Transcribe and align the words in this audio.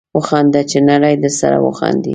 وخانده 0.17 0.61
چې 0.69 0.77
نړۍ 0.89 1.15
درسره 1.23 1.57
وخاندي 1.65 2.09